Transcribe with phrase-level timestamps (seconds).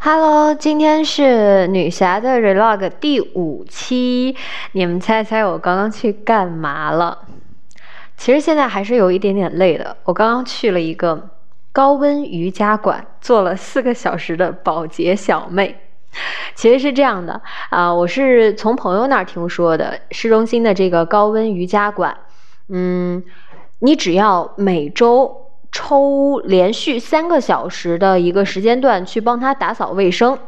[0.00, 4.36] Hello，今天是女侠的 Relog 第五期。
[4.70, 7.18] 你们猜猜我刚刚去干嘛了？
[8.16, 9.96] 其实现在还是有一点点累的。
[10.04, 11.30] 我刚刚去了一个
[11.72, 15.76] 高温瑜伽馆，做了四个小时的保洁小妹。
[16.54, 22.16] 其实是这样的啊，我是从朋友那儿听说的，市中心的这个高温瑜伽馆。
[22.68, 23.24] 嗯，
[23.80, 25.47] 你只要每周。
[25.70, 30.38] 抽连续三个小时的一个时间段去帮他打扫卫生，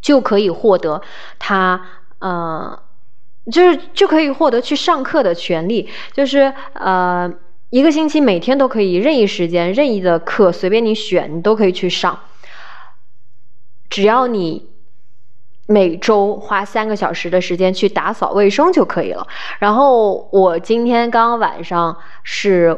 [0.00, 1.00] 就可以获得
[1.38, 1.80] 他
[2.18, 2.82] 呃，
[3.50, 7.32] 就是就可以获得去上课的权利，就是呃
[7.70, 12.18] 一个星期每天都可以任意时间任意的课随便你选，你都可以去上，
[13.88, 14.68] 只要你
[15.66, 19.26] 每周花三个小时的时间去打扫卫生就可以了。
[19.60, 22.76] 然后我今天刚刚晚上是。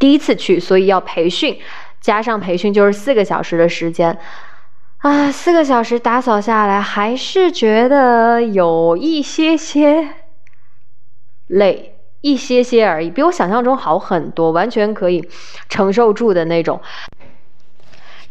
[0.00, 1.60] 第一次去，所以要培训，
[2.00, 4.18] 加上培训就是四个小时的时间，
[4.96, 10.08] 啊，四个小时打扫下来，还是觉得有一些些
[11.46, 15.28] 累，一些些而已，比我想象中好很多，完全可以
[15.68, 16.80] 承受住的那种。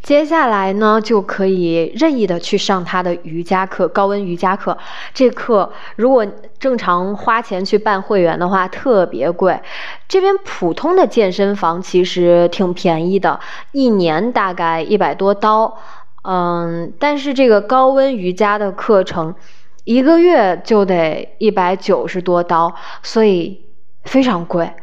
[0.09, 4.75] 接下来呢，就可以任意的去上他的瑜伽课，高温瑜伽课。
[5.13, 6.25] 这课如果
[6.57, 9.61] 正常花钱去办会员的话，特别贵。
[10.07, 13.39] 这边普通的健身房其实挺便宜的，
[13.71, 15.77] 一年大概一百多刀。
[16.23, 19.35] 嗯，但是这个高温瑜伽的课程，
[19.83, 23.61] 一个月就得一百九十多刀，所以
[24.05, 24.73] 非常贵。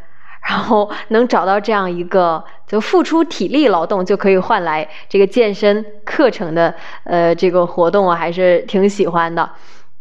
[0.48, 6.72] 然后能找到这样一个，就付出体力劳动就可以换来这个健身课程的，
[7.02, 9.50] 呃，这个活动我还是挺喜欢的。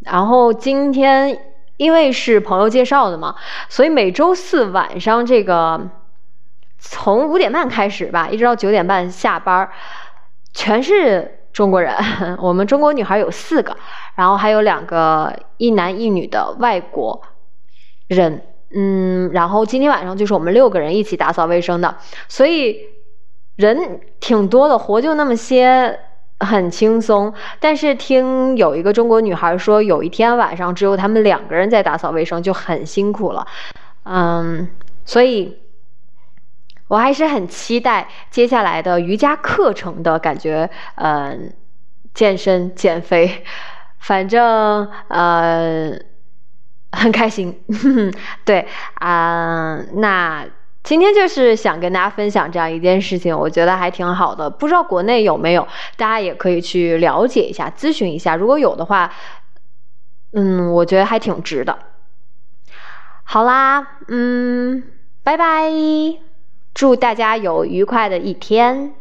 [0.01, 1.35] 然后今天
[1.77, 3.35] 因为是朋友介绍的嘛，
[3.69, 5.89] 所以每周四晚上这个
[6.77, 9.67] 从五点半开始吧，一直到九点半下班，
[10.53, 11.91] 全是中国人。
[12.39, 13.75] 我们中国女孩有四个，
[14.13, 17.19] 然后还有两个一男一女的外国
[18.07, 18.43] 人。
[18.77, 21.95] 嗯，然后今天晚上就是我们六个人一起打扫卫生的，
[22.27, 22.77] 所以
[23.55, 25.97] 人挺多的，活就那么些，
[26.41, 27.33] 很轻松。
[27.61, 33.47] 但是听有一个中国女孩说，有一天晚上只有他们两个人在打扫卫生，就很辛苦了。
[34.03, 34.67] 嗯，
[35.05, 35.57] 所以
[36.89, 40.69] 我还是很期待接下来的瑜伽课程的感觉。
[40.95, 41.53] 嗯，
[42.13, 43.45] 健身减肥，
[43.99, 45.97] 反正呃。
[46.95, 47.55] 很开心，
[48.45, 50.45] 对啊，那
[50.83, 54.49] 今天就是想跟大家分享这样一件事情，我觉得还挺好的。
[54.49, 55.67] 不知道国内有没有，
[55.97, 58.35] 大家也可以去了解一下、咨询一下。
[58.35, 59.11] 如果有的话，
[60.33, 61.77] 嗯，我觉得还挺值的。
[63.23, 64.83] 好啦，嗯，
[65.23, 65.71] 拜拜，
[66.73, 68.93] 祝大家有愉快的一天。